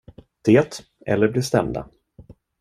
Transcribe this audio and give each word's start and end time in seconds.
Det 0.45 0.69
eller 1.05 1.27
bli 1.27 1.41
stämda. 1.41 1.89